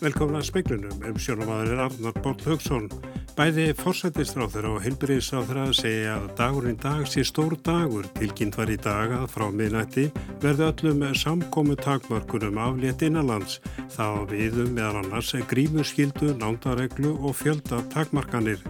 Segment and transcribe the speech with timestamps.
[0.00, 2.88] Velkomna að speiklunum um sjónumæðurinn Arnar Bótt Haugsson.
[3.36, 8.08] Bæði fórsættistráþur og heilbyrðisráþur að segja að dagurinn dag sé stór dagur.
[8.18, 10.08] Tilkynnt var í dag að frá miðnætti
[10.42, 13.60] verði öllum samkomu takmörkunum aflétt innanlands.
[13.94, 18.62] Það viðum meðal annars grímurskildu, nándareglu og fjölda takmarkanir.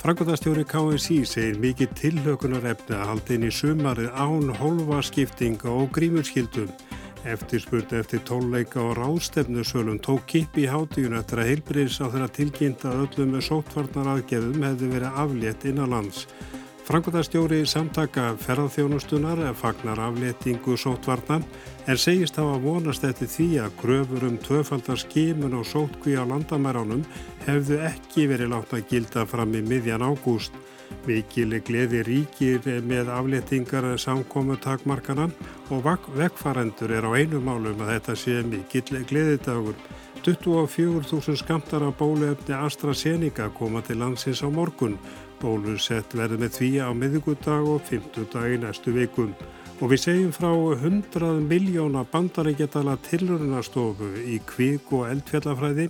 [0.00, 6.70] Frankværtastjóri KSI segir mikið tillökunar efni að haldi inn í sumarið án hólfaskiptinga og grímurskildum.
[7.28, 12.86] Eftirspurni eftir tónleika og ráðstefnusölum tók kipp í hátíun eftir að heilbriðs á þeirra tilkynnt
[12.88, 16.22] að öllum sótvarnar aðgeðum hefði verið aflétt innan lands.
[16.88, 21.44] Frankværtastjóri samtaka ferðarþjónustunar fagnar afléttingu sótvarnar
[21.86, 27.04] en segist hafa vonast eftir því að gröfur um tvöfaldar skimun og sótkví á landamæránum
[27.44, 30.56] hefðu ekki verið látt að gilda fram í miðjan ágúst.
[31.06, 35.30] Mikil gleði ríkir með afléttingar samkomu takmarkana
[35.70, 35.86] og
[36.18, 39.74] vekkfarendur er á einu málum að þetta sé mikil gleðidagur.
[40.20, 44.98] 24.000 skamtar af bóluefni AstraZeneca koma til landsins á morgun.
[45.40, 49.32] Bólusett verður með því á miðugudag og 50 dag í næstu vikun.
[49.80, 55.88] Og við segjum frá 100 miljóna bandarækjadala tilröðunarstofu í kvik og eldfjallafræði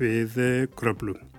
[0.00, 0.40] við
[0.72, 1.35] Kröblum.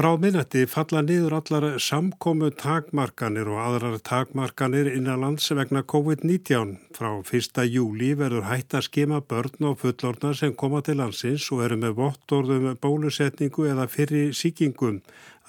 [0.00, 6.70] Frá minnati falla niður allar samkomu takmarkanir og aðrar takmarkanir innan lands vegna COVID-19.
[6.96, 7.60] Frá 1.
[7.68, 11.98] júli verður hægt að skema börn og fullorna sem koma til landsins og eru með
[12.00, 15.02] vottorðum bólusetningu eða fyrir síkingum.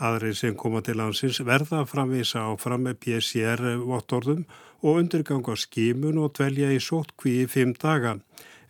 [0.03, 4.43] Aðri sem koma til landsins verða framvisa á fram með PCR vottorðum
[4.83, 8.17] og undirganga skimun og dvelja í sótkví í fimm daga.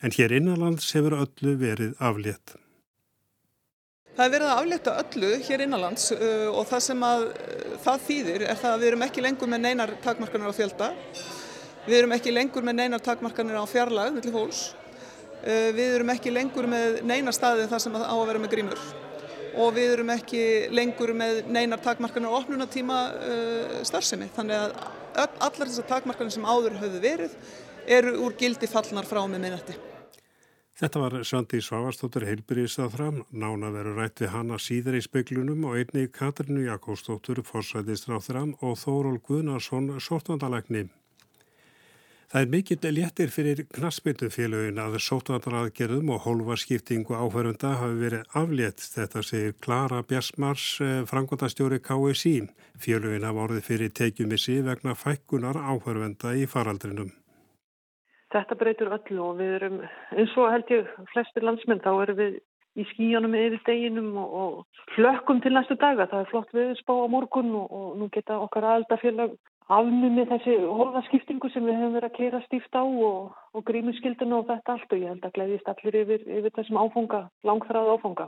[0.05, 2.61] En hér innanlands hefur öllu verið aflétt.
[4.21, 8.03] Það er verið að aflétta öllu hér innanlands uh, og það sem að uh, það
[8.05, 10.89] þýðir er það að við erum ekki lengur með neinar takmarkanir á fjölda,
[11.87, 14.61] við erum ekki lengur með neinar takmarkanir á fjarlag millir fólks,
[15.41, 18.87] uh, við erum ekki lengur með neinar staði þar sem á að vera með grímur
[19.57, 23.03] og við erum ekki lengur með neinar takmarkanir á opnunatíma
[23.89, 24.29] starfsemi.
[24.37, 27.39] Þannig að allar þessar takmarkanir sem áður höfðu verið
[27.97, 29.81] eru úr gildi fallnar frá með minnætti.
[30.81, 35.67] Þetta var Svandi Svavastóttur heilbyrjist að fram, nána veru rætt við hana síðar í speiklunum
[35.69, 40.87] og einni Katrinu Jakobsdóttur forsætistráþurann og Þóról Guðnarsson sortvandalækni.
[42.31, 49.21] Það er mikill léttir fyrir knaspindufélögin að sótvandaraðgerðum og hólfarskiptingu áhverjunda hafi verið aflétt, þetta
[49.21, 52.47] segir Klara Bjasmars, eh, frangotastjóri KSI.
[52.79, 57.11] Félögin hafa orðið fyrir tekjumissi vegna fækkunar áhverjunda í faraldrinum.
[58.31, 59.77] Þetta breytur öllu og við erum,
[60.15, 62.39] eins og held ég flestir landsmenn, þá erum við
[62.79, 66.07] í skíjanum yfir deginum og, og hlökkum til næstu daga.
[66.07, 69.35] Það er flott viðspá á morgun og, og nú geta okkar aðaldafélag
[69.71, 74.47] afnumið þessi holðaskiptingu sem við hefum verið að keira stíft á og, og grímuskildinu og
[74.49, 78.27] þetta allt og ég held að gleyðist allir yfir, yfir þessum áfunga, langþráð áfunga.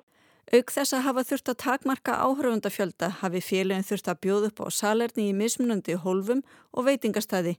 [0.52, 4.68] Auk þess að hafa þurft að takmarka áhrifundafjölda hafi félagin þurft að bjóða upp á
[4.76, 6.42] salerni í mismunandi hólfum
[6.76, 7.54] og veitingastæði.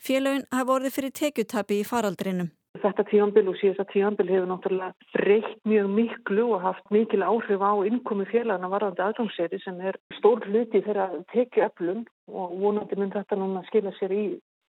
[0.00, 2.48] Félagin hafa orðið fyrir tekjutabi í faraldrinum.
[2.80, 7.60] Þetta tíanbíl og síðast að tíanbíl hefur náttúrulega breytt mjög miklu og haft mikil áhrif
[7.60, 13.18] á innkomi félagina varðandi aðgangseri sem er stór hluti þegar tekju öflum og vonandi mynd
[13.18, 14.24] þetta núna skilja sér í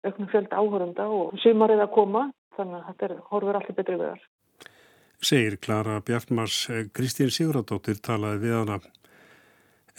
[0.08, 2.26] auknum fjölda áhörunda og sumarið að koma
[2.56, 4.28] þannig að þetta er, horfur allir betri vegar
[5.22, 6.66] segir Klara Bjartmars.
[6.92, 8.81] Kristín Siguradóttir talaði við hana.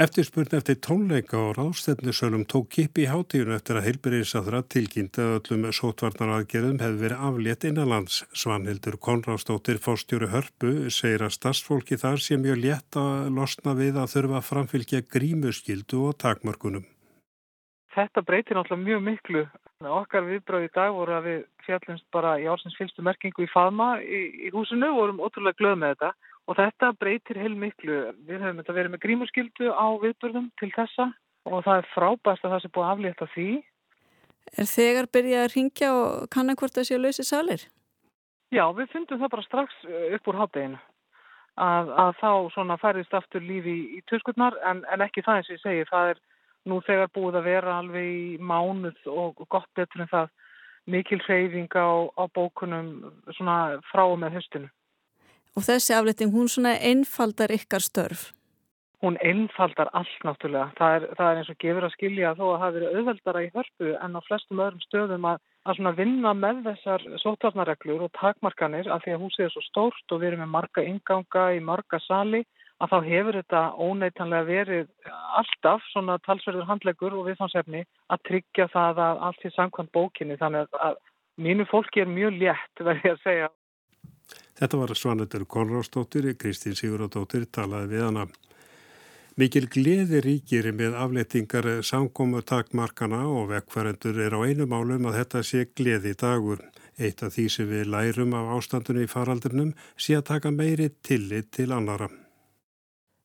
[0.02, 6.80] Eftirspurn eftir tónleika og ráðstefnusölum tók kipp í hátíðinu eftir að heilbyrðisaðra tilkynnta öllum sótvarnaraðgerðum
[6.82, 8.22] hefði verið aflétt innanlands.
[8.34, 14.16] Svanhildur Konráðstóttir fórstjóru hörpu segir að stafsfólki þar sé mjög létt að losna við að
[14.16, 16.88] þurfa að framfylgja grímuskildu og takmörkunum.
[17.92, 19.46] Þetta breytir náttúrulega mjög miklu.
[19.82, 23.96] Okkar viðbröð í dag voru að við fjallumst bara í ársins fylgstu merkingu í faðma
[24.02, 26.12] í, í húsinu og vorum ótrúlega glöð með þetta
[26.46, 27.98] og þetta breytir heil miklu.
[28.28, 31.10] Við höfum þetta verið með grímurskyldu á viðbröðum til þessa
[31.50, 33.50] og það er frábæst að það sé búið að aflétta því.
[34.52, 37.68] Er þegar byrjað að ringja og kannan hvort það sé að lausi salir?
[38.52, 40.82] Já, við fundum það bara strax uh, upp úr hátteginu
[41.62, 45.56] að, að þá færðist aftur lífi í, í töskurnar en, en ekki það eins og
[45.56, 46.22] ég segi, það er
[46.70, 50.30] nú þegar búið að vera alveg í mánuð og gott betur en það
[50.90, 54.70] mikil hreyfing á, á bókunum svona frá og með höstinu.
[55.58, 58.32] Og þessi afletting, hún svona einfaldar ykkar störf?
[59.02, 60.72] Hún einfaldar allt náttúrulega.
[60.78, 63.50] Það er, það er eins og gefur að skilja þó að það hefur auðveldara í
[63.56, 69.04] hörpu en á flestum öðrum stöðum að, að vinna með þessar sótarnareglur og takmarkanir af
[69.04, 72.44] því að húsið er svo stórt og við erum með marga inganga í marga sali
[72.82, 77.84] að þá hefur þetta óneitanlega verið alltaf svona talsverður handlegur og viðfansefni
[78.14, 81.02] að tryggja það að allt er samkvæmt bókinni þannig að
[81.42, 83.50] mínu fólki er mjög létt verði að segja.
[84.62, 88.26] Þetta var Svanetur Konráðsdóttir, Kristín Sigurðardóttir talaði við hana.
[89.40, 95.44] Mikil gleði ríkir með aflettingar samkomu takmarkana og vekkfærendur er á einu málum að þetta
[95.48, 96.66] sé gleði dagur.
[97.00, 101.50] Eitt af því sem við lærum af ástandunni í faraldurnum sé að taka meiri tillit
[101.56, 102.12] til annara.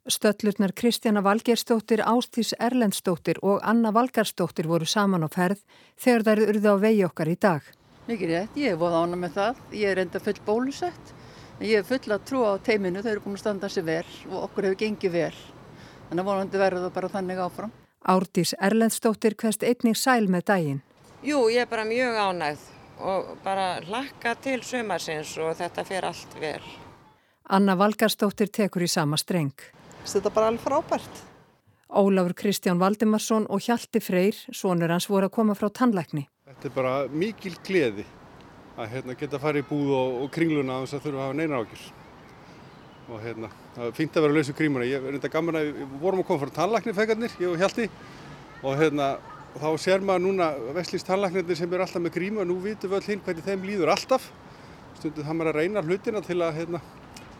[0.09, 5.65] Stöllurnar Kristjana Valgerstóttir, Ástís Erlendstóttir og Anna Valgarstóttir voru saman á ferð
[5.99, 7.63] þegar þær urðu á vegi okkar í dag.
[8.07, 9.59] Mikið rétt, ég hef búið ána með það.
[9.75, 11.13] Ég er enda full bólusett.
[11.59, 14.45] Ég hef full að trúa á teiminu, þau eru búin að standa sér vel og
[14.45, 15.35] okkur hefur gengið vel.
[16.07, 17.77] Þannig að vonandi verður það bara þannig áfram.
[18.07, 20.83] Árdís Erlendstóttir hverst einnig sæl með daginn.
[21.27, 22.69] Jú, ég er bara mjög ánægð
[23.03, 26.63] og bara hlakka til sömarsins og þetta fer allt vel.
[27.51, 29.55] Anna Valgarstóttir tekur í sama streng.
[30.07, 31.23] Þetta bara alveg frábært.
[31.87, 36.27] Ólafur Kristján Valdimarsson og Hjalti Freyr, sonur hans voru að koma frá tannlækni.
[36.47, 38.05] Þetta er bara mikil gleði
[38.77, 41.39] að hérna, geta farið í búð og, og kringluna að þess að þurfa að hafa
[41.41, 41.87] neina ákjör
[43.07, 44.87] og hérna, það er fint að vera að lausa grímuna.
[44.89, 47.87] Ég er reynda gaman að við vorum að koma frá tannlæknirfækarnir, ég og Hjalti
[48.67, 49.09] og hérna,
[49.57, 52.99] þá sér maður núna vestlýst tannlæknirnir sem er alltaf með grímu og nú vitum við
[52.99, 54.27] öll hinn hvernig þeim líður alltaf.
[54.99, 56.83] Stundum það maður að reyna hlutina til að hérna,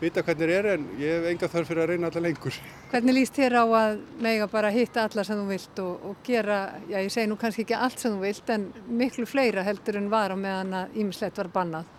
[0.01, 2.57] vita hvernig það er en ég hef enga þörf fyrir að reyna allar lengur.
[2.91, 6.57] Hvernig líst þér á að mega bara hitta alla sem þú vilt og, og gera,
[6.89, 10.11] já ég segi nú kannski ekki allt sem þú vilt en miklu fleira heldur en
[10.13, 11.93] var á meðan að ímislegt var bannað?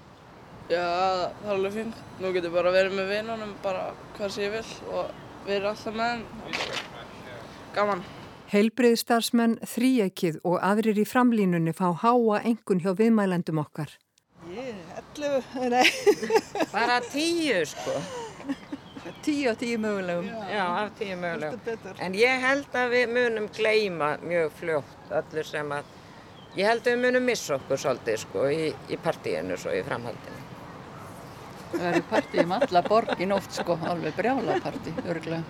[0.68, 2.00] Já, það er alveg fint.
[2.20, 5.12] Nú getur bara verið með vinnunum bara hvað sem ég vil og
[5.46, 6.26] við erum alltaf með henn.
[7.74, 8.02] Gaman.
[8.48, 13.90] Heilbriðstarfsmenn, þríekið og aðrir í framlínunni fá háa engun hjá viðmælendum okkar.
[15.18, 15.86] Ellu, nei.
[16.72, 17.90] Bara tíu sko.
[19.22, 20.26] Tíu af tíu mögulegum.
[20.26, 21.60] Já, af tíu mögulegum.
[21.98, 25.88] En ég held að við munum gleima mjög fljótt allur sem að,
[26.56, 30.44] ég held að við munum missa okkur svolítið sko í, í partíinu svo í framhaldinu.
[31.72, 35.42] Það verður partí um alla borgin oft sko, alveg brjála partí, örglega.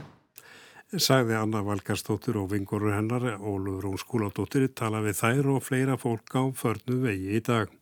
[0.89, 6.33] Sagði Anna Valgarstóttir og vingurur hennar, Ólur Rún Skúladóttir, tala við þær og fleira fólk
[6.33, 7.78] á förnu vegi í dag.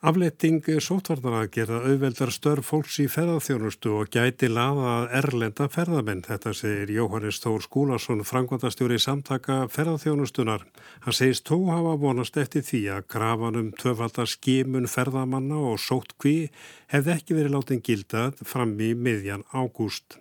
[0.00, 6.22] Afletting sótvarnar að gera auðveldar störf fólks í ferðarþjónustu og gæti laða að erlenda ferðamenn.
[6.24, 10.64] Þetta segir Jóhannes Þór Skúlason, frangvandastjóri samtaka ferðarþjónustunar.
[11.04, 16.48] Hann segist tó hafa vonast eftir því að krafanum tvöfaldar skimun ferðamanna og sótt kví
[16.96, 20.16] hefði ekki verið látið gildað fram í miðjan ágúst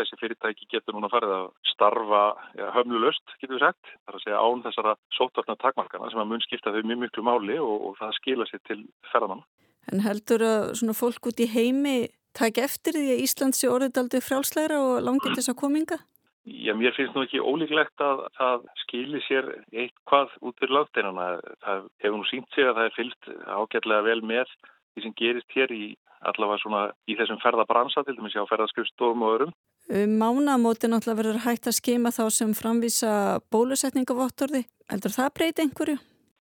[0.00, 2.22] þessi fyrirtæki getur núna farið að starfa
[2.58, 3.92] ja, höfnulöst, getur við sagt.
[3.92, 7.26] Það er að segja án þessara sótvarnar takmarkana sem að mun skipta þau mjög miklu
[7.26, 8.80] máli og, og það skila sér til
[9.12, 9.44] ferðamann.
[9.90, 11.96] En heldur að svona fólk út í heimi
[12.36, 15.98] takk eftir því að Íslands sé orðið frálsleira og langið þess að kominga?
[16.48, 21.26] Já, mér finnst nú ekki ólíklegt að það skilir sér eitthvað út fyrir langteinana.
[21.60, 24.54] Það hefur nú sínt sig að það er fyllt ágætlega vel með
[24.94, 25.84] því sem gerist hér í
[26.30, 29.52] allavega svona í þessum ferðabransa til dæmis á ferðarskjöfstofum og öðrum.
[29.88, 34.66] Um mánamóti náttúrulega verður hægt að skema þá sem framvísa bólusetningavottorði.
[34.90, 35.98] Heldur það breyti einhverju?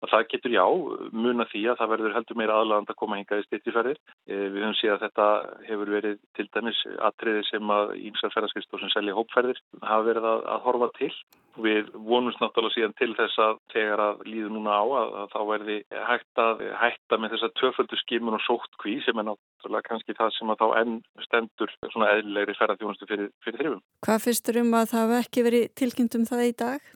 [0.06, 0.66] Það getur já,
[1.10, 3.98] muna því að það verður heldur meira aðlagand að koma hinga í styrtiferðir.
[4.30, 5.28] Eh, við höfum síðan að þetta
[5.72, 10.46] hefur verið til dæmis atriði sem að ímsar ferðarskristóð sem selja hópferðir hafa verið að,
[10.54, 11.12] að horfa til.
[11.58, 15.40] Við vonumst náttúrulega síðan til þess að þegar að líður núna á að, að þá
[15.50, 15.78] verði
[16.12, 20.54] hægt að hætta með þessa töföldu skimun og sóttkví sem er náttúrulega kannski það sem
[20.54, 23.81] að þá enn stendur svona eðlilegri ferðarþjónustu fyrir, fyrir þrjum.
[24.06, 26.94] Hvað fyrstur um að það hef ekki verið tilkynnt um það í dag?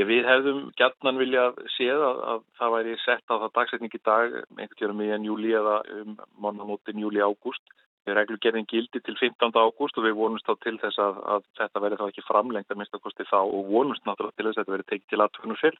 [0.00, 3.98] Já, við hefðum gætnan viljað séð að, að það væri sett á það dagsetning í
[4.08, 7.74] dag, einhvern tíðan meðan júli eða um mannanótin júli-ágúst.
[8.08, 9.52] Reglugerðin gildi til 15.
[9.60, 12.80] ágúst og við vonumst þá til þess að, að þetta verði þá ekki framlengt að
[12.80, 15.78] minnstakosti þá og vonumst náttúrulega til þess að þetta verði tekið til aðtökunum fyrr.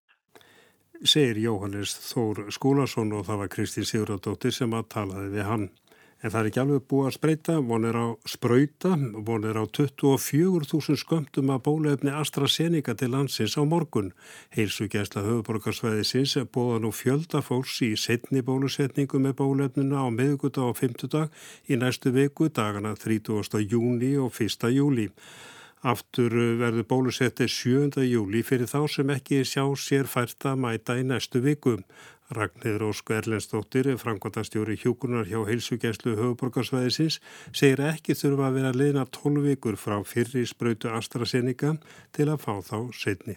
[1.01, 5.67] Segir Jóhannes Þór Skúlason og það var Kristín Sigurðardóttir sem að talaði við hann.
[6.21, 8.91] En það er ekki alveg búið að spreita, von er á spröyta,
[9.25, 14.11] von er á 24.000 skömmtum að bólefni AstraZeneca til landsins á morgun.
[14.53, 20.77] Heilsugjæsla höfuborgarsvæðisins er búið nú fjölda fólks í setni bólusetningu með bólefnina á miðugudag og
[20.83, 21.33] fymtudag
[21.73, 23.65] í næstu viku dagana 30.
[23.65, 24.69] júni og 1.
[24.77, 25.09] júli.
[25.81, 28.05] Aftur verður bólusetti 7.
[28.05, 31.79] júli fyrir þá sem ekki sjá sér fært að mæta í næstu viku.
[32.31, 37.19] Ragnir Ósk Erlendstóttir, framkvæmtastjóri hjúkunar hjá heilsugjæslu höfuborgarsvæðisins,
[37.51, 41.75] segir ekki þurfa að vera leina 12 vikur frá fyrri spröytu AstraZeneca
[42.15, 43.37] til að fá þá setni.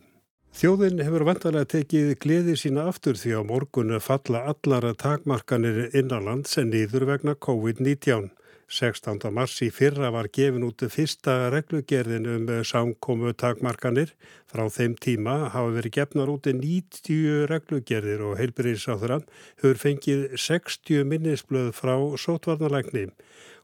[0.54, 6.70] Þjóðin hefur vantarlega tekið gleði sína aftur því á morgun falla allara takmarkanir innanlands en
[6.70, 8.30] nýður vegna COVID-19.
[8.74, 9.30] 16.
[9.30, 14.16] mars í fyrra var gefin út fyrsta reglugerðin um samkomu takmarkanir.
[14.50, 19.28] Frá þeim tíma hafa verið gefnar út 90 reglugerðir og heilbyrðisáþurann
[19.62, 21.94] hefur fengið 60 minnisblöð frá
[22.26, 23.12] sótvarnalækni.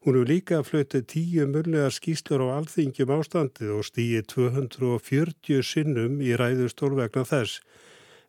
[0.05, 6.35] Hún hefur líka flötið tíu mörlega skýslur á alþingjum ástandið og stýið 240 sinnum í
[6.37, 7.63] ræðustól vegna þess.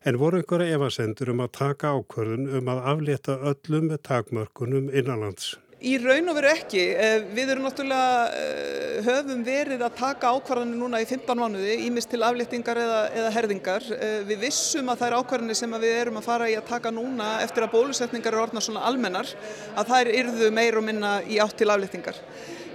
[0.01, 5.59] En voru einhverja evasendur um að taka ákvörðun um að aflétta öllum takmörkunum innanlands?
[5.81, 6.81] Í raun og veru ekki.
[6.93, 12.11] Eh, við erum náttúrulega, eh, höfum verið að taka ákvarðanir núna í 15 mánuði, ímist
[12.11, 13.87] til afléttingar eða, eða herðingar.
[13.97, 16.91] Eh, við vissum að það er ákvarðanir sem við erum að fara í að taka
[16.91, 19.33] núna eftir að bólusetningar eru orðna svona almennar,
[19.75, 22.21] að þær yrðu meir og minna í átt til afléttingar.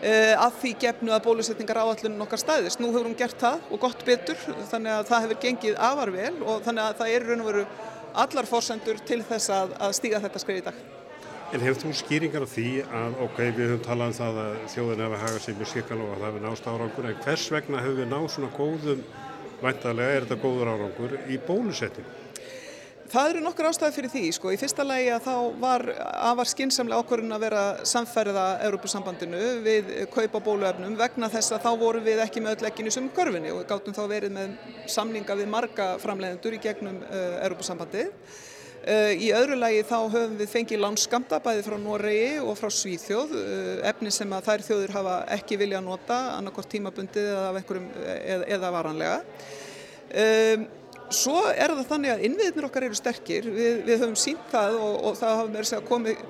[0.03, 2.81] Að því gefnu að bólusetningar áallunum okkar staðist.
[2.81, 4.37] Nú hefur hún gert það og gott betur,
[4.71, 7.67] þannig að það hefur gengið afar vel og þannig að það eru raun og veru
[8.15, 11.06] allar fórsendur til þess að, að stíga þetta skrif í dag.
[11.55, 15.03] En hefur þú skýringar á því að, ok, við höfum talað um það að þjóðin
[15.05, 17.99] hefur hagað sér mjög skikal og að það hefur nást árangur, en hvers vegna hefur
[18.01, 19.05] við náð svona góðum,
[19.61, 22.09] væntalega er þetta góður árangur, í bólusetning?
[23.07, 24.51] Það eru nokkur ástæði fyrir því, sko.
[24.51, 25.85] Í fyrsta lagi að þá var
[26.33, 32.03] afar skinsamlega ákvörðun að vera samferða Európusambandinu við kaupa bóluefnum vegna þess að þá voru
[32.03, 34.59] við ekki með öll ekkinu sem görfinni og gáttum þá verið með
[34.91, 38.11] samninga við marga framleiðendur í gegnum uh, Európusambandið.
[38.87, 43.33] Eh, í öðru lagi þá höfum við fengið lánskamta bæði frá Noregi og frá Svíþjóð,
[43.35, 48.71] eh, efni sem að þær þjóður hafa ekki vilja að nota, annarkort tímabundið eða, eða,
[48.77, 49.17] varanlega.
[51.11, 54.95] Svo er það þannig að innviðnir okkar eru sterkir, við, við höfum sínt það og,
[55.11, 56.23] og það hafa með þess að komið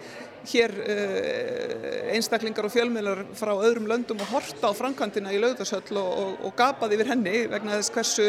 [0.50, 6.10] hér uh, einstaklingar og fjölmiðlar frá öðrum löndum og horta á framkvæmdina í lögðarsöll og,
[6.22, 8.28] og, og gapaði yfir henni vegna þess hversu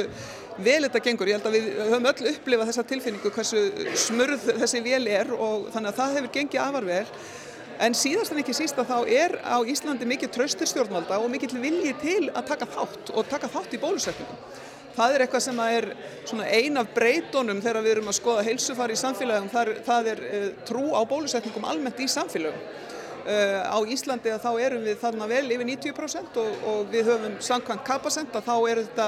[0.57, 1.31] vel þetta gengur.
[1.31, 3.65] Ég held að við höfum öll upplifað þessa tilfinningu hversu
[4.07, 7.03] smurð þessi vel er og þannig að það hefur gengið afar vel.
[7.77, 11.59] En síðast en ekki síst að þá er á Íslandi mikið tröstur stjórnvalda og mikið
[11.62, 14.39] vilji til að taka þátt og taka þátt í bólusetningum.
[14.97, 15.85] Það er eitthvað sem er
[16.47, 19.49] ein af breytonum þegar við erum að skoða heilsufari í samfélagum.
[19.53, 22.63] Það er, það er uh, trú á bólusetningum almennt í samfélagum.
[23.27, 27.85] Uh, á Íslandi þá erum við þarna vel yfir 90% og, og við höfum samkvæmt
[27.85, 29.07] kapasent að þá eru, þetta,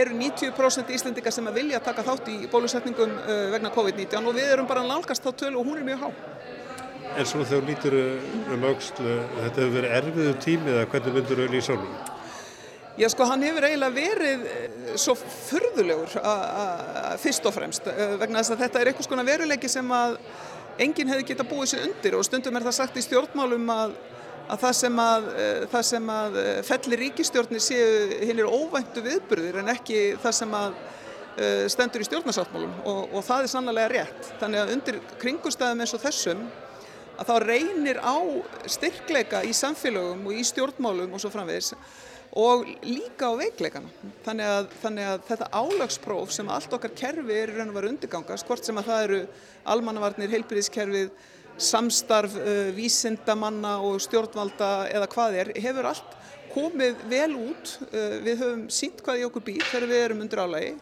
[0.00, 4.52] eru 90% íslendingar sem að vilja taka þátt í bólusetningum uh, vegna COVID-19 og við
[4.54, 6.12] erum bara nálgast þá tölu og hún er mjög há.
[7.18, 7.98] En svo þegar lítur
[8.54, 12.16] um aukslu, þetta hefur verið erfiðu tímið að hvernig myndur auðvitað í sólum?
[12.98, 16.16] Já sko hann hefur eiginlega verið eh, svo förðulegur
[17.22, 20.16] fyrst og fremst eh, vegna þess að þetta er einhvers konar veruleiki sem að
[20.82, 23.94] enginn hefði geta búið sér undir og stundum er það sagt í stjórnmálum að,
[24.50, 29.60] að það sem að, eh, það sem að fellir ríkistjórnir séu hinn er óvæntu viðburðir
[29.62, 30.82] en ekki það sem að
[31.70, 34.32] stendur í stjórnarsáttmálum og, og það er sannlega rétt.
[34.40, 36.40] Þannig að undir kringustæðum eins og þessum
[37.14, 38.18] að þá reynir á
[38.66, 41.76] styrkleika í samfélögum og í stjórnmálum og svo framvegis
[42.38, 43.88] og líka á veikleikana.
[44.26, 48.46] Þannig að, þannig að þetta álagspróf sem allt okkar kerfi er raun og var undirgangast,
[48.46, 49.18] hvort sem að það eru
[49.74, 51.10] almannavarnir, heilbyrðiskerfið,
[51.58, 56.14] samstarf, uh, vísindamanna og stjórnvalda eða hvað er, hefur allt
[56.52, 57.74] komið vel út.
[57.90, 60.72] Uh, við höfum sínt hvað í okkur býr þegar við erum undir álagi.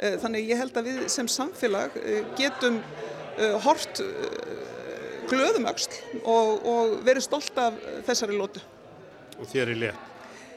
[0.00, 4.66] Uh, þannig ég held að við sem samfélag uh, getum uh, hort uh,
[5.28, 7.76] glöðum öxl og, og verið stolt af
[8.08, 8.64] þessari lótu.
[9.36, 10.15] Og þér er létt?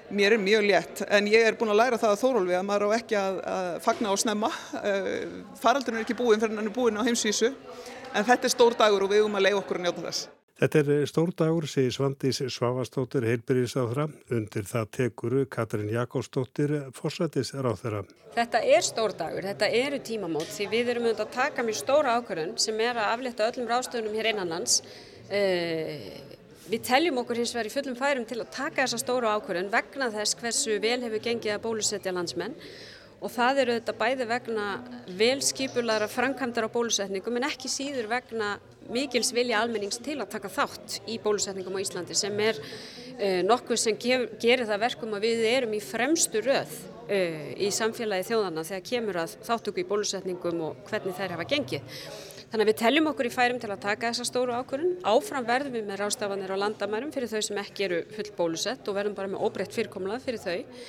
[0.09, 2.89] Mér er mjög létt en ég er búin að læra það að Þórólfi að maður
[2.89, 4.49] á ekki að, að fagna og snemma.
[4.81, 5.21] Eh,
[5.61, 9.05] faraldurinn er ekki búinn fyrir hann er búinn á heimsvísu en þetta er stór dagur
[9.05, 10.27] og við erum að leiða okkur að njóta þess.
[10.59, 14.09] Þetta er stór dagur, segir Svandís Svavastóttir, heilbyrjisáþra.
[14.35, 18.01] Undir það tekuru Katrin Jakobsdóttir, fórsættisráþra.
[18.35, 22.17] Þetta er stór dagur, þetta eru tímamót því við erum auðvitað að taka mjög stóra
[22.19, 24.81] ákvörðun sem er að aflétta öllum rástöðunum hér innanlands.
[25.29, 26.38] Uh,
[26.69, 30.11] Við teljum okkur hins vegar í fullum færum til að taka þessa stóru ákvörðun vegna
[30.13, 32.53] þess hversu vel hefur gengið að bólusetja landsmenn
[33.19, 34.65] og það eru þetta bæði vegna
[35.17, 38.51] velskipulara framkvæmdar á bólusetningum en ekki síður vegna
[38.93, 43.81] mikils vilja almennings til að taka þátt í bólusetningum á Íslandi sem er uh, nokkuð
[43.87, 46.75] sem gef, gerir það verkum að við erum í fremstu röð
[47.09, 51.97] uh, í samfélagi þjóðana þegar kemur að þáttöku í bólusetningum og hvernig þær hafa gengið.
[52.49, 54.95] Þannig að við teljum okkur í færum til að taka þessa stóru ákvörðun.
[55.05, 58.95] Áfram verðum við með rástafanir á landamærum fyrir þau sem ekki eru full bólusett og
[58.97, 60.79] verðum bara með óbreytt fyrirkomlað fyrir þau.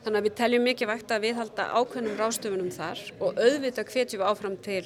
[0.00, 4.22] Þannig að við teljum mikið vægt að við halda ákveðnum rástafunum þar og auðvitað hvetjum
[4.22, 4.84] við áfram til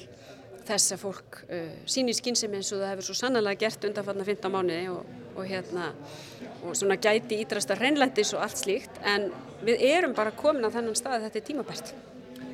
[0.65, 4.51] þess að fólk uh, sýnir skynsemi eins og það hefur svo sannlega gert undanfarnar 15
[4.51, 5.91] mánuði og, og, hérna,
[6.65, 9.29] og svona gæti ídrasta hreinlendis og allt slíkt en
[9.63, 11.95] við erum bara komin á þennan stað að þetta er tímabært.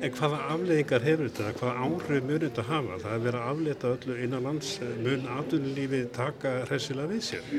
[0.02, 1.52] En hvaða afleiðingar hefur þetta?
[1.60, 2.96] Hvaða áhrif mun þetta hafa?
[3.04, 7.52] Það er verið að afleita öllu innan lands mun aðunlífið taka hressilega við sér?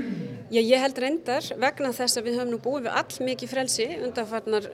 [0.51, 3.87] Já, ég held reyndar vegna þess að við höfum nú búið við all mikið frelsi
[4.09, 4.67] undanfarnar,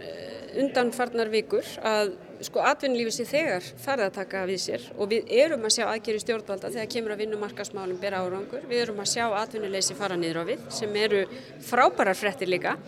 [0.64, 2.16] undanfarnar vikur að
[2.50, 6.26] sko atvinnulífið sé þegar farið að taka við sér og við erum að sjá aðgeri
[6.26, 8.66] stjórnvalda þegar kemur að vinnumarkasmálum bera árangur.
[8.66, 11.26] Við erum að sjá atvinnuleysi fara niður á við sem eru
[11.70, 12.80] frábærar frettir líka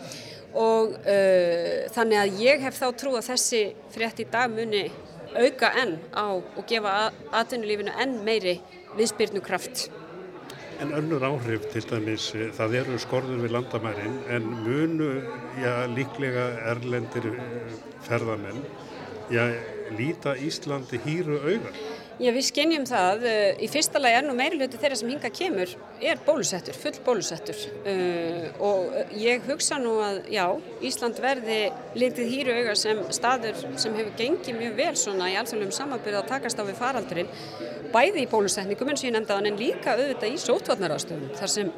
[0.52, 3.62] og uh, þannig að ég hef þá trú að þessi
[3.94, 4.84] frétt í dag muni
[5.32, 8.58] auka enn á og gefa atvinnulífinu enn meiri
[8.98, 9.88] viðspyrnu kraft.
[10.82, 15.10] En önnur áhrif til dæmis, eh, það eru skorður við landamærin en munu
[15.62, 17.76] já, líklega erlendir eh,
[18.08, 18.64] ferðamenn
[19.30, 19.44] já,
[19.96, 21.78] líta Íslandi hýru auðar.
[22.20, 23.24] Já, við skennjum það.
[23.24, 26.98] Eh, í fyrsta lagi er nú meiri hluti þeirra sem hinga kemur er bólusettur, full
[27.06, 30.44] bólusettur uh, og ég hugsa nú að já,
[30.84, 31.58] Ísland verði
[31.98, 36.30] litið hýru auga sem staður sem hefur gengið mjög vel svona í alþjóðlegum samanbyrð að
[36.32, 37.30] takast á við faraldurinn
[37.94, 41.72] bæði í bólusetningum eins og ég nefndaðan en líka auðvitað í sótvarnarástöfum þar sem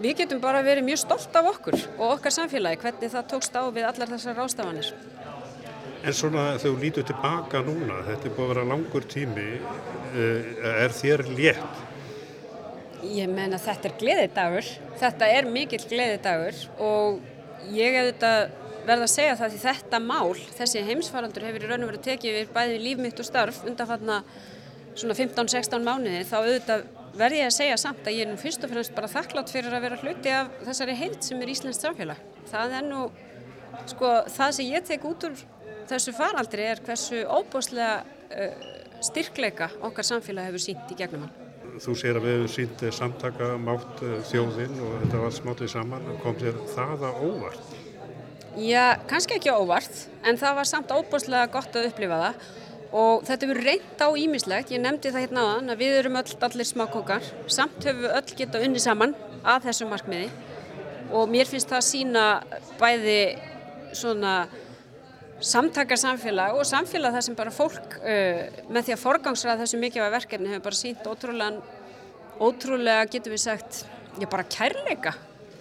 [0.00, 3.62] við getum bara verið mjög stolt af okkur og okkar samfélagi hvernig það tókst á
[3.68, 4.92] við allar þessar rástafanir.
[6.04, 9.46] En svona þegar þú lítur tilbaka núna, þetta er búið að vera langur tími,
[10.12, 11.80] eh, er þér létt?
[13.06, 14.68] Ég menna þetta er gleðidagur,
[15.00, 17.20] þetta er mikill gleðidagur og
[17.70, 18.32] ég hef þetta
[18.86, 22.38] verða að segja það því þetta mál, þessi heimsfarandur hefur í raun og verið tekið
[22.40, 24.20] við bæði líf mitt og starf undanfatna
[24.96, 26.86] svona 15-16 mánuði þá auðvitað
[27.16, 29.74] verði ég að segja samt að ég er nú fyrst og fremst bara þakklátt fyrir
[29.74, 32.20] að vera hluti af þessari heilt sem er Íslands samfélag.
[32.50, 33.02] Það er nú,
[33.92, 35.44] sko, það sem ég tek út úr
[35.90, 38.68] þessu faraldri er hversu óbúslega uh,
[39.04, 41.42] styrkleika okkar samfélag hefur sínt í gegnum hann.
[41.82, 46.06] Þú sér að við hefum sínt samtaka mátt uh, þjóðinn og þetta var smátið saman.
[46.22, 47.74] Kom þér það að óvart?
[48.56, 52.46] Já, kannski ekki óvart, en það var samt óbúslega gott að upplifa það
[52.96, 54.72] og þetta verður reynd á ímislegt.
[54.72, 58.36] Ég nefndi það hérna aðan að við erum öll allir smákókar, samt höfum við öll
[58.38, 59.12] geta unni saman
[59.44, 60.30] að þessu markmiði
[61.14, 62.24] og mér finnst það að sína
[62.80, 63.20] bæði
[63.96, 64.32] svona
[65.40, 70.52] samtakarsamfélag og samfélag þar sem bara fólk uh, með því að forgangsraða þessu mikilvæg verkefni
[70.52, 71.60] hefur bara sínt ótrúlega,
[72.40, 73.84] ótrúlega getur við sagt,
[74.16, 75.16] já bara kærleika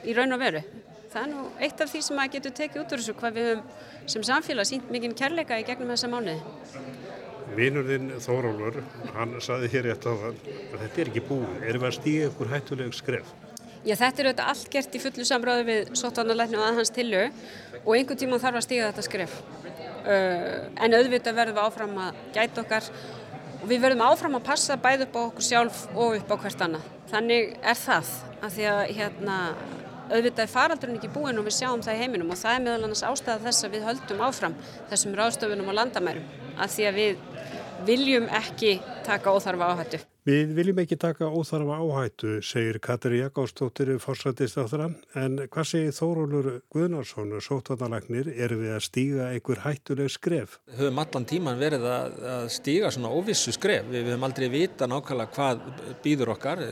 [0.05, 0.63] í raun og veru.
[1.11, 3.49] Það er nú eitt af því sem að getur tekið út úr þessu hvað við
[3.51, 6.39] höfum sem samfélag sínt mikinn kærleika í gegnum þessa mánuði.
[7.55, 8.81] Vinurðinn Þórólur,
[9.15, 12.29] hann saði hér rétt á það að þetta er ekki búið, erum við að stíga
[12.29, 13.33] ykkur hættuleg skref?
[13.85, 17.21] Já, þetta er auðvitað allt gert í fullu samráði við sóttvarnalækni og aðhans tillu
[17.83, 19.35] og einhvern tíma þarf að stíga þetta skref.
[20.05, 22.89] Uh, en auðvitað verðum við áfram að gæta okkar
[23.57, 26.61] og við verðum áfram að passa bæð upp á okkur sjálf og upp á hvert
[26.61, 26.91] annað.
[27.09, 29.39] Þannig er það, að því að hérna,
[30.11, 32.87] auðvitað er faraldurinn ekki búinn og við sjáum það í heiminum og það er meðal
[32.89, 34.57] annars ástæða þess að við höldum áfram
[34.91, 37.23] þessum ráðstöfunum á landamærum, að því að við
[37.89, 38.77] viljum ekki
[39.09, 40.05] taka óþarfa áhættu.
[40.25, 45.93] Við viljum ekki taka óþarfa áhættu, segir Katri Jakobsdóttir fórsættist á það, en hvað segir
[45.93, 50.57] Þórólur Guðnarsson, sótvarnalagnir, er við að stíga einhver hættuleg skref?
[50.65, 54.89] Við höfum allan tíman verið að, að stíga svona óvissu skref, við höfum aldrei vita
[54.89, 55.65] nákvæmlega hvað
[56.01, 56.65] býður okkar,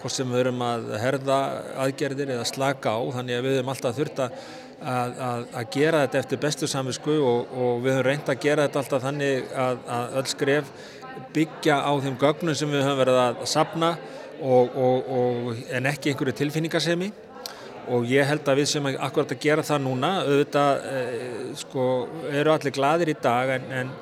[0.00, 1.40] hvort sem við höfum að herða
[1.84, 6.18] aðgerðir eða slaka á, þannig að við höfum alltaf þurft að Að, að, gera þetta
[6.20, 10.24] eftir bestu samvisku og, og við höfum reynd að gera þetta alltaf þannig að öll
[10.28, 10.68] skref
[11.34, 13.92] byggja á þeim gögnum sem við höfum verið að sapna
[14.40, 17.12] og, og, en ekki einhverju tilfinningarsemi
[17.92, 21.00] og ég held að við sem akkurat að gera það núna auðvitað e,
[21.60, 21.86] sko,
[22.32, 23.92] eru allir gladir í dag en, en,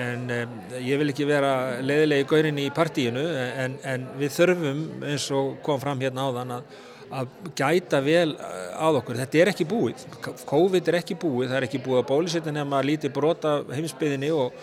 [0.00, 0.40] en e,
[0.88, 5.80] ég vil ekki vera leiðilegi gaurin í partíinu en, en við þurfum eins og kom
[5.82, 6.78] fram hérna áðan að
[7.10, 9.18] að gæta vel að okkur.
[9.18, 10.04] Þetta er ekki búið.
[10.46, 11.48] COVID er ekki búið.
[11.50, 14.54] Það er ekki búið að bólusetja nefn að líti brota heimsbyðinni og,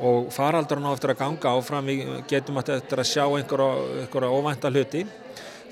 [0.00, 1.86] og faraldurinn á eftir að ganga áfram.
[1.90, 3.70] Við getum að þetta að sjá einhverja,
[4.02, 5.04] einhverja óvænta hluti.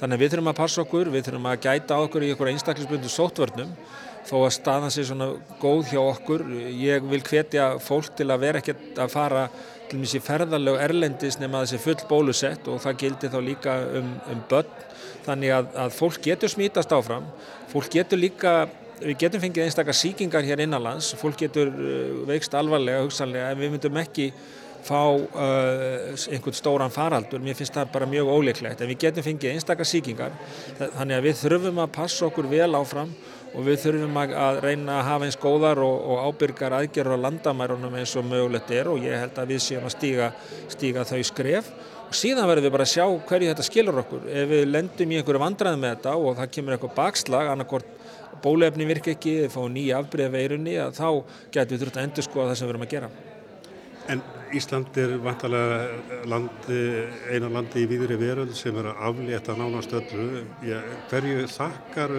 [0.01, 3.13] Þannig að við þurfum að passa okkur, við þurfum að gæta okkur í einhverja einstaklisbundu
[3.13, 3.77] sótvörnum
[4.23, 5.29] þó að staðan sé svona
[5.63, 6.47] góð hjá okkur.
[6.79, 9.47] Ég vil hvetja fólk til að vera ekkert að fara
[9.93, 13.75] til og með sér ferðarlegu erlendis nema þessi full bólusett og það gildi þá líka
[14.01, 14.71] um, um börn
[15.27, 17.27] þannig að, að fólk getur smítast áfram,
[17.71, 18.55] fólk getur líka,
[19.07, 23.75] við getum fengið einstakar síkingar hér innanlands, fólk getur uh, veikst alvarlega, hugsanlega, en við
[23.75, 24.31] myndum ekki
[24.83, 29.55] fá uh, einhvern stóran faraldur, mér finnst það bara mjög óleiklegt, en við getum fengið
[29.55, 30.35] einstakar síkingar,
[30.81, 33.15] þannig að við þurfum að passa okkur vel áfram
[33.53, 37.97] og við þurfum að, reyna að hafa eins góðar og, og ábyrgar aðgerður á landamærunum
[38.01, 40.31] eins og mögulegt er og ég held að við séum að stíga,
[40.73, 41.69] stíga þau skref
[42.17, 45.43] síðan verðum við bara að sjá hverju þetta skilur okkur ef við lendum í einhverju
[45.43, 47.99] vandrað með þetta og það kemur eitthvað bakslag annarkort
[48.43, 51.09] bólefni virka ekki, við fáum nýja afbreyða veirunni þá
[51.55, 53.13] getum við þurft að endur skoða það sem við erum að gera
[54.11, 54.23] En
[54.53, 56.81] Ísland er vantalega landi,
[57.33, 60.43] eina landi í výðri veröld sem er að aflétta nánast öllu.
[60.67, 62.13] Já, hverju þakkar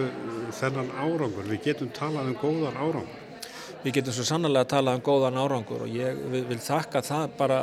[0.58, 1.46] þennan árangur?
[1.52, 3.20] Við getum talað um góðan árangur.
[3.84, 7.60] Við getum svo sannlega talað um góðan árangur og ég vil, þakka það bara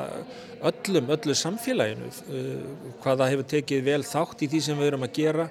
[0.70, 5.08] öllum, öllu samfélaginu, uh, hvað það hefur tekið vel þátt í því sem við erum
[5.08, 5.48] að gera.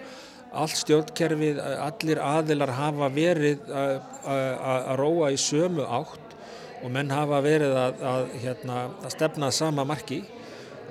[0.50, 6.34] Allt stjórnkerfið, allir aðilar hafa verið að róa í sömu átt
[6.80, 10.24] og menn hafa verið að, að, hérna, að stefna sama marki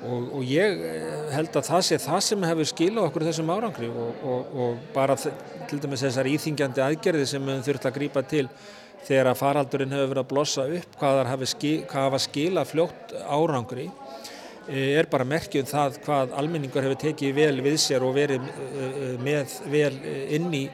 [0.06, 3.90] og, og ég eh, held að það sé það sem hefur skilað okkur þessum árangri
[3.92, 8.46] og, og, og bara til dæmis þessar íþingjandi aðgerði sem við þurfum að grípa til
[9.08, 11.80] þegar að faraldurinn hefur verið að blossa upp hvað hafa skil,
[12.26, 13.88] skilað fljótt árangri
[14.68, 19.18] eh, er bara merkjum það hvað almenningar hefur tekið vel við sér og verið eh,
[19.24, 19.94] með vel
[20.38, 20.66] inn í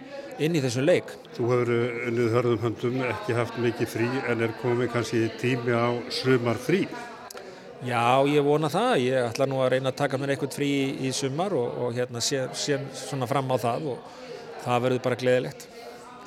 [0.43, 1.11] inn í þessum leik.
[1.35, 1.69] Þú hefur
[2.09, 6.85] unnið hörðum höndum, ekki haft mikið frí en er komið kannski tími á sumar frí?
[7.85, 8.95] Já, ég vona það.
[9.03, 10.71] Ég ætla nú að reyna að taka mér eitthvað frí
[11.05, 14.11] í sumar og, og hérna sé, sé svona fram á það og
[14.65, 15.67] það verður bara gleðilegt.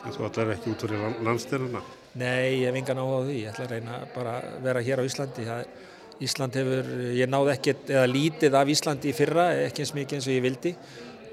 [0.06, 1.82] En þú ætlar ekki út fyrir landstyrnuna?
[2.18, 3.37] Nei, ég hef engan áhuga á því.
[3.42, 5.46] Ég ætla að reyna bara að vera hér á Íslandi.
[5.48, 5.72] Það,
[6.18, 10.26] Ísland hefur, ég náði ekkert eða lítið af Íslandi í fyrra, ekki eins mikið eins
[10.26, 10.72] og ég vildi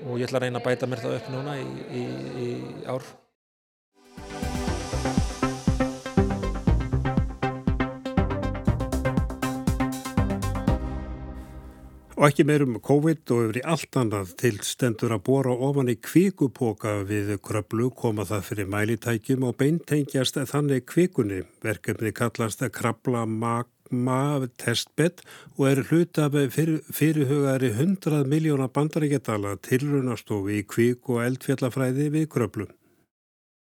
[0.06, 2.04] og ég ætla að reyna að bæta mér það upp núna í, í,
[2.46, 2.50] í
[2.94, 3.08] ár.
[12.26, 15.94] Og ekki meirum COVID og yfir í allt annað til stendur að bóra ofan í
[16.02, 21.44] kvíkupoka við kröplu koma það fyrir mælitækjum og beintengjast þannig kvíkunni.
[21.62, 25.22] Verkefni kallast að krabla mag MAV testbed
[25.60, 32.28] og er hlut af fyrir, fyrirhugari 100 miljóna bandaríkjadala tilrunastofi í kvík og eldfjallafræði við
[32.34, 32.74] kröplum.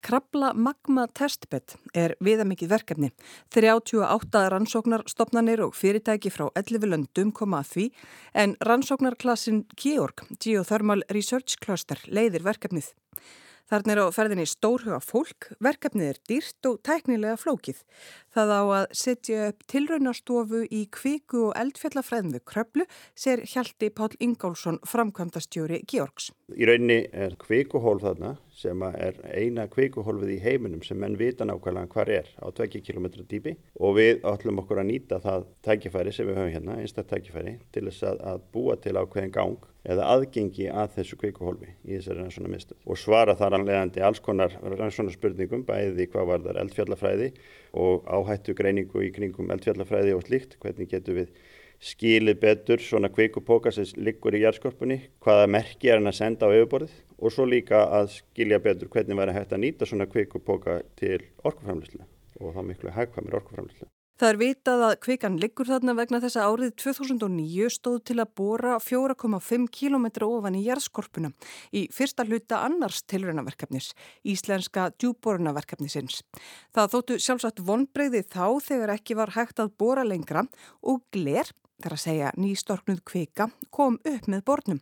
[0.05, 3.07] Krabla Magma Testbed er viðamikið verkefni.
[3.49, 7.85] 38 rannsóknarstopnarnir og fyrirtæki frá 11 löndum koma að því
[8.43, 12.91] en rannsóknarklassin Georg Geothermal Research Cluster leiðir verkefnið.
[13.65, 17.81] Þarna er á ferðinni stórhuga fólk, verkefnið er dýrt og tæknilega flókið.
[18.29, 22.85] Það á að setja upp tilraunastofu í kviku og eldfjallafræðum við kröplu,
[23.17, 26.29] sér Hjalti Pál Ingálsson, framkvæmdastjóri Georgs.
[26.53, 31.91] Í raunni er kvikuhólf þarna sem er eina kvikuhólfið í heiminum sem menn vita nákvæmlega
[31.91, 33.55] hvað er á 2 km dýpi.
[33.83, 37.87] Og við ætlum okkur að nýta það tækifæri sem við höfum hérna, einstaklega tækifæri, til
[37.89, 42.49] þess að, að búa til ákveðin gang eða aðgengi að þessu kvikuhólfi í þessari rannsóna
[42.49, 47.27] mistuð og svara þar anlegandi alls konar rannsóna spurningum bæði hvað var þar eldfjallafræði
[47.81, 51.35] og áhættu greiningu í kringum eldfjallafræði og slíkt, hvernig getur við
[51.81, 56.55] skilið betur svona kvikupóka sem liggur í jærskorpunni, hvaða merki er hann að senda á
[56.55, 61.19] yfirborðið og svo líka að skilja betur hvernig væri hægt að nýta svona kvikupóka til
[61.43, 62.05] orkuframlýslu
[62.41, 63.89] og þá miklu hægkvæmir orkuframlýslu.
[64.15, 68.29] Það er vitað að kvikan liggur þarna vegna þess að árið 2009 stóð til að
[68.39, 71.33] bóra 4,5 km ofan í jærskorpuna
[71.75, 73.89] í fyrsta hluta annars tilrönaverkefnis,
[74.23, 76.21] Íslenska djúbórunaverkefnisins.
[76.71, 80.45] Það þóttu sjálfsagt vonbreyði þá þegar ekki var hægt að bóra lengra
[80.79, 81.51] og gler,
[81.83, 84.81] þar að segja nýstorknuð kvika, kom upp með bornum.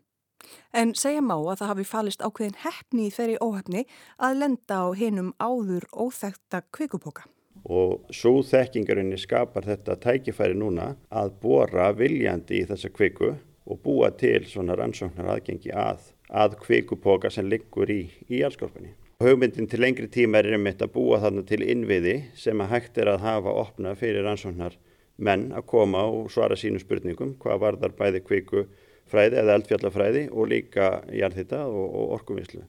[0.75, 3.85] En segja má að það hafi falist ákveðin hefni í þeirri óhefni
[4.17, 7.27] að lenda á hinum áður óþægta kvikupoka.
[7.63, 14.09] Og svo þekkingarinni skapar þetta tækifæri núna að bóra viljandi í þessa kviku og búa
[14.19, 18.91] til svona rannsóknar aðgengi að, að kvikupoka sem liggur í, í allskorpunni.
[19.23, 23.13] Hugmyndin til lengri tíma er einmitt að búa þarna til innviði sem að hægt er
[23.13, 24.75] að hafa opna fyrir rannsóknar
[25.17, 28.63] menn að koma og svara sínum spurningum hvað var þar bæði kviku
[29.09, 32.63] fræði eða eldfjallafræði og líka jarðhitta og, og orkuvinslu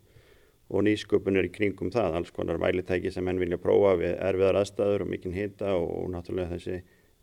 [0.74, 5.04] og nýsköpunur í kringum það, alls konar mælitæki sem henn vilja prófa við erfiðar aðstæður
[5.04, 6.80] og mikinn hita og, og náttúrulega þessi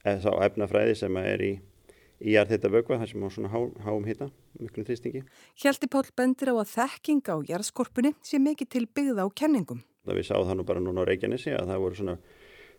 [0.07, 1.51] eða efnafræði sem er í
[2.21, 4.29] í jarðhitta vögva þar sem á svona há, háum hita,
[4.61, 5.23] miklum þrýstingi.
[5.57, 9.81] Hjalti Pál bendir á að þekking á jarðskorpunni sé mikið til byggða á kenningum.
[10.05, 12.15] Það við sáum það nú bara núna á Reykjanesi að það voru svona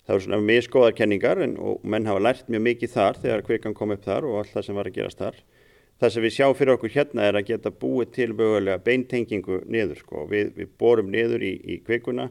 [0.02, 3.74] Það voru svona miskoðar kenningar en, og menn hafa lært mjög mikið þar þegar kvikan
[3.78, 5.36] kom upp þar og allt það sem var að gerast þar.
[6.02, 10.00] Það sem við sjá fyrir okkur hérna er að geta búið til mögulega beintengingu niður.
[10.02, 10.24] Sko.
[10.32, 12.26] Við, við borum niður í, í kvikuna,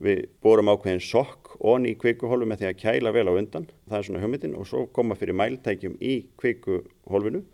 [0.00, 3.68] við borum ákveðin sokk onni í kvikuhólfu með því að kæla vel á undan.
[3.90, 7.44] Það er svona hugmyndin og svo koma fyrir mæltækjum í kvikuhólfinu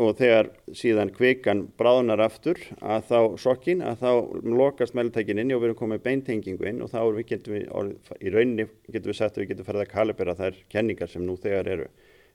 [0.00, 4.12] og þegar síðan kvikan bráðnar aftur að þá sokkin að þá
[4.60, 7.66] lokast mæltækin inn og við erum komið beintengingu inn og þá getum við,
[8.20, 11.36] í rauninni getum við sett að við getum ferðið að kalibera þær kenningar sem nú
[11.40, 11.90] þegar eru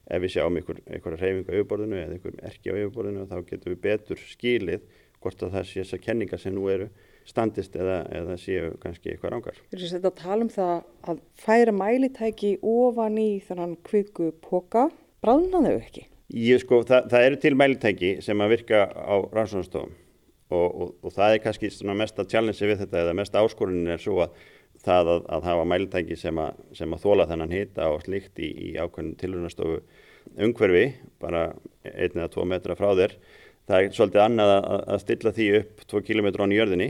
[0.06, 3.74] ef við sjáum einhver, einhverja reyfingu á yfirborðinu eða einhver erki á yfirborðinu þá getum
[3.74, 4.88] við betur skilið
[5.26, 6.90] hvort að það sé þessar kenningar sem nú eru
[7.26, 9.62] standist eða, eða séu kannski eitthvað rángar.
[9.72, 10.76] Þú veist þetta að tala um það
[11.10, 14.92] að færa mælitæki ofan í þannan kviku póka,
[15.26, 16.06] bráðnaðu ekki?
[16.34, 19.94] Ég sko, það, það eru til mælitæki sem að virka á rannsónastofum
[20.50, 24.24] og, og, og það er kannski mesta challenge við þetta eða mesta áskorunin er svo
[24.26, 24.34] að
[24.86, 28.50] það að, að hafa mælitæki sem að, sem að þóla þennan hita og slikt í,
[28.50, 29.80] í ákveðinu tilhörnastofu
[30.46, 30.86] umhverfi,
[31.22, 31.48] bara
[31.86, 33.16] einn eða tvo metra frá þér,
[33.70, 36.90] það er svolítið annað að, að stilla því upp tvo kilómetra án í jörðinni,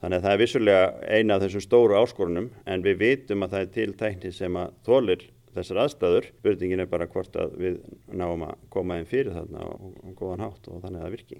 [0.00, 0.86] þannig að það er vissulega
[1.18, 4.72] eina af þessum stóru áskorunum en við vitum að það er til tækni sem að
[4.88, 7.78] þólir þessar aðstæður, spurningin er bara hvort að við
[8.12, 11.38] náum að koma einn fyrir þarna og, góðan hátt og þannig að það virki.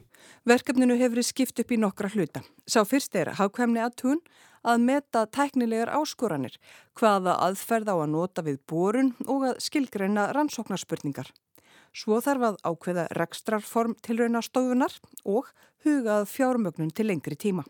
[0.50, 2.44] Verkefninu hefur skipt upp í nokkra hluta.
[2.66, 4.22] Sá fyrst er hafkvæmni aðtún
[4.66, 6.56] að meta tæknilegar áskoranir,
[6.98, 11.30] hvaða aðferð á að nota við borun og að skilgreina rannsóknarspurningar.
[11.96, 14.94] Svo þarf að ákveða rekstrarform til raunastóðunar
[15.26, 15.48] og
[15.84, 17.64] hugað fjármögnun til lengri tíma.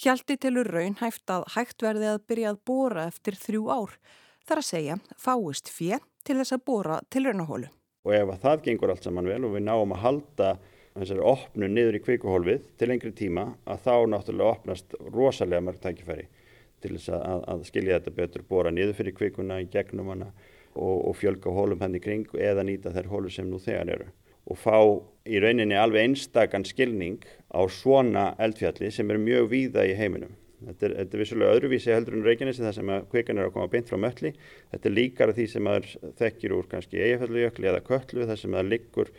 [0.00, 3.94] Hjaldi tilur raun hæft að hægt verði að byrja að bóra eftir þrjú ár.
[4.50, 7.68] Þar að segja fáist fjö til þess að bóra til raunahólu.
[8.02, 10.48] Og ef að það gengur allt saman vel og við náum að halda
[10.96, 16.26] þessari opnu niður í kvikuhólfið til lengri tíma að þá náttúrulega opnast rosalega mörg tækifæri
[16.82, 20.32] til þess að, að skilja þetta betur, bóra niður fyrir kvikuna í gegnum hana
[20.74, 24.10] og, og fjölga hólum henni kring eða nýta þær hólur sem nú þegar eru
[24.50, 24.76] og fá
[25.30, 27.22] í rauninni alveg einstakann skilning
[27.54, 30.34] á svona eldfjalli sem er mjög víða í heiminum.
[30.60, 33.72] Þetta er, er vissulega öðruvísi heldur en Reykjanesi þar sem að kvikan er að koma
[33.72, 34.32] beint frá mölli.
[34.72, 38.72] Þetta er líkara því sem að þekkir úr kannski eigafallujökli eða köllu þar sem að
[38.74, 39.12] liggur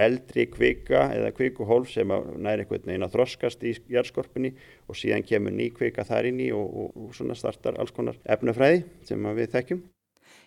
[0.00, 2.08] eldri kvika eða kvikuhólf sem
[2.42, 4.54] næri einhvern veginn að þroskast í jærskorpunni
[4.88, 8.18] og síðan kemur ný kvika þar inn í og, og, og svona startar alls konar
[8.24, 9.84] efnafræði sem við þekkjum.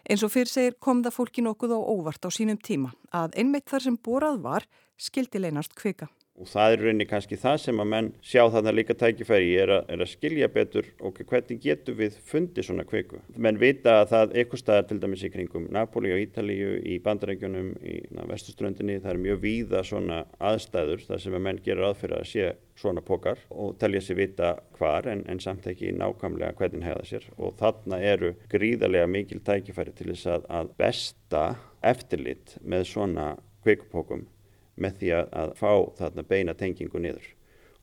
[0.05, 3.69] Eins og fyrir segir kom það fólki nokkuð á óvart á sínum tíma að einmitt
[3.69, 4.67] þar sem borað var
[5.01, 8.95] skildi leynast kvika og það er rauninni kannski það sem að menn sjá þarna líka
[8.99, 13.21] tækifæri er, er að skilja betur og hvernig getur við fundið svona kveiku.
[13.39, 17.71] Menn vita að það eitthvað staðar til dæmis í kringum Napoli og Ítalíu í bandarækjunum
[17.79, 17.95] í
[18.31, 20.21] vestuströndinni það er mjög víða svona
[20.51, 24.51] aðstæður þar sem að menn gerur aðfyrir að sé svona pokar og telja sér vita
[24.75, 29.95] hvar en, en samt ekki nákvæmlega hvernig hegða sér og þarna eru gríðarlega mikil tækifæri
[29.95, 31.45] til þess að, að besta
[31.85, 33.29] eftirlit með svona
[33.63, 34.27] kveikupókum
[34.75, 37.27] með því að, fá þarna beina tengingu niður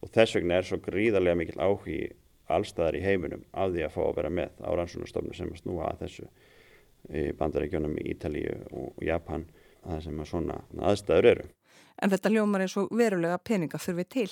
[0.02, 2.00] og þess vegna er svo gríðarlega mikil áhugi
[2.52, 5.90] allstaðar í heiminum af því að fá að vera með á rannsóknarstofnum sem að snúa
[5.92, 6.26] að þessu
[7.38, 9.46] bandarækjónum í Ítalíu og Japan
[9.82, 10.58] að það sem að svona
[10.90, 11.46] aðstæður eru.
[12.02, 14.28] En þetta ljómar eins og verulega peninga þurfi til.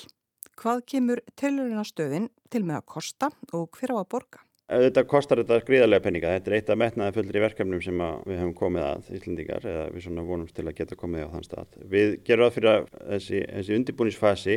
[0.59, 4.43] Hvað kemur telurinn á stöðin til með að kosta og hver á að borga?
[4.71, 6.29] Þetta kostar þetta gríðarlega peninga.
[6.37, 10.03] Þetta er eitt af metnaði fullri verkefnum sem við hefum komið að Íslandingar eða við
[10.05, 11.73] svona vonumst til að geta komið á þann stað.
[11.91, 14.55] Við gerum að fyrir að þessi, þessi undirbúnisfasi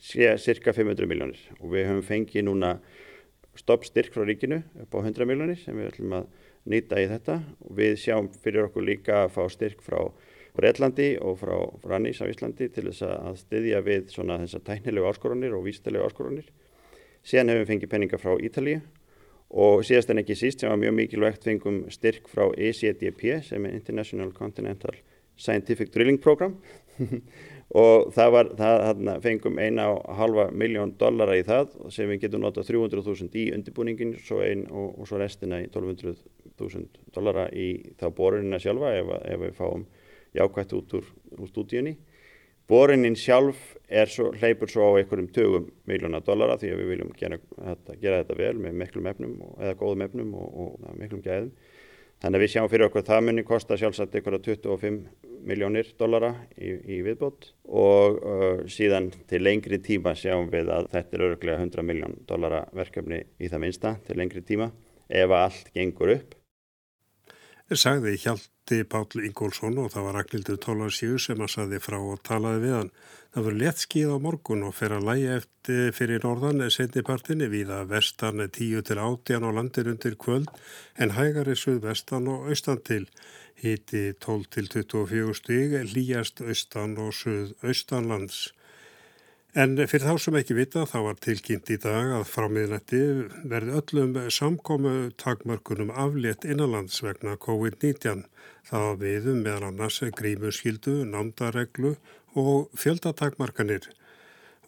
[0.00, 2.70] sé cirka 500 miljónir og við hefum fengið núna
[3.60, 6.30] stoppstyrk frá ríkinu upp á 100 miljónir sem við ætlum að
[6.72, 9.98] nýta í þetta og við sjáum fyrir okkur líka að fá styrk frá
[10.56, 11.52] Breitlandi og frá
[11.84, 16.48] Rannís á Íslandi til þess að styðja við svona þessar tæknilegu áskoranir og vístilegu áskoranir.
[17.20, 18.80] Síðan hefum við fengið peninga frá Ítalíu
[19.50, 23.74] og síðast en ekki síst sem var mjög mikilvægt fengum styrk frá ECDP sem er
[23.74, 24.94] International Continental
[25.40, 26.56] Scientific Drilling Program.
[27.80, 32.42] Og það var, það fengum eina og halva miljón dollara í það sem við getum
[32.42, 37.68] notað 300.000 í undirbúningin svo ein, og, og svo restina í 1200.000 dollara í
[38.00, 39.84] þá borunina sjálfa ef, ef við fáum
[40.34, 41.06] jákvægt út úr,
[41.38, 41.94] úr stúdíunni
[42.70, 43.58] Borinnin sjálf
[44.06, 48.20] svo, hleypur svo á einhverjum tögum miljónar dollara því að við viljum gera þetta, gera
[48.22, 51.50] þetta vel með miklum efnum eða góðum efnum og, og miklum gæðum.
[52.20, 54.98] Þannig að við sjáum fyrir okkur að það muni kosta sjálfsagt einhverja 25
[55.48, 61.16] miljónir dollara í, í viðbót og uh, síðan til lengri tíma sjáum við að þetta
[61.16, 64.68] er öruglega 100 miljón dollara verkefni í það minsta til lengri tíma
[65.08, 66.36] ef allt gengur upp
[67.70, 68.18] sagði
[68.70, 72.74] Hjalti Páll Ingólfsson og það var Ragnhildur Tólarsjú sem að saði frá og talaði við
[72.76, 72.90] hann.
[73.34, 77.80] Það voru lett skíð á morgun og fer að læja eftir fyrir norðan setnipartinni viða
[77.90, 80.46] vestan 10 til 18 á landir undir kvöld
[80.94, 83.08] en hægari suð vestan og austan til.
[83.58, 88.52] Hiti 12 til 24 stig, líjast austan og suð austanlands.
[89.50, 93.00] En fyrir þá sem ekki vita þá var tilkynnt í dag að frá miðnætti
[93.50, 98.28] verði öllum samkomu takmörkunum aflétt innanlands vegna COVID-19.
[98.70, 101.96] Það viðum meðal annars grímuskildu, námdareglu
[102.38, 103.90] og fjöldatakmarkanir.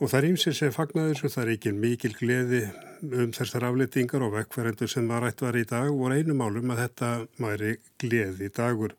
[0.02, 2.64] Og það er ímsið sem fagnar þessu, það er ekki mikil gleði
[3.06, 6.82] um þessar afléttingar og vekkverðendur sem var rætt var í dag voru einu málum að
[6.88, 8.98] þetta mæri gleði dagur.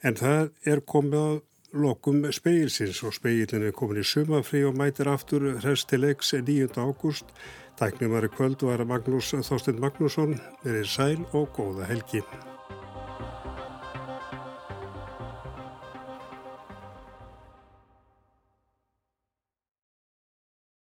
[0.00, 1.38] En það er komið að
[1.72, 6.68] lokum speilsins og speilin er komin í sumafri og mætir aftur hrest til leiks 9.
[6.76, 7.34] ágúst
[7.80, 12.20] Tæknum var í kvöld var Magnús Þorstein Magnússon, verið sæl og góða helgi.